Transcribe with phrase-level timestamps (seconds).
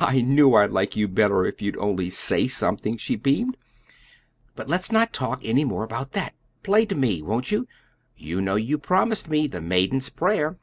[0.00, 3.56] I knew I'd like you better if you'd only SAY something," she beamed.
[4.56, 6.34] "But let's not talk any more about that.
[6.64, 7.68] Play to me; won't you?
[8.16, 10.58] You know you promised me 'The Maiden's Prayer.'"